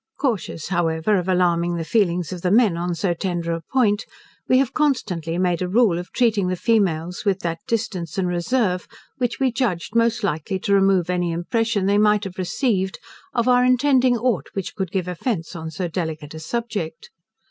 Cautious, 0.17 0.69
however, 0.69 1.15
of 1.17 1.27
alarming 1.27 1.75
the 1.75 1.83
feelings 1.85 2.33
of 2.33 2.41
the 2.41 2.49
men 2.49 2.75
on 2.75 2.95
so 2.95 3.13
tender 3.13 3.51
a 3.51 3.61
point, 3.61 4.07
we 4.47 4.57
have 4.57 4.73
constantly 4.73 5.37
made 5.37 5.61
a 5.61 5.67
rule 5.69 5.99
of 5.99 6.11
treating 6.11 6.47
the 6.47 6.55
females 6.55 7.23
with 7.23 7.41
that 7.41 7.59
distance 7.67 8.17
and 8.17 8.27
reserve, 8.27 8.87
which 9.19 9.39
we 9.39 9.51
judged 9.51 9.95
most 9.95 10.23
likely 10.23 10.57
to 10.57 10.73
remove 10.73 11.07
any 11.11 11.31
impression 11.31 11.85
they 11.85 11.99
might 11.99 12.23
have 12.23 12.39
received 12.39 12.97
of 13.35 13.47
our 13.47 13.63
intending 13.63 14.17
aught, 14.17 14.47
which 14.53 14.73
could 14.73 14.89
give 14.91 15.07
offence 15.07 15.55
on 15.55 15.69
so 15.69 15.87
delicate 15.87 16.33
a 16.33 16.39
subject. 16.39 17.11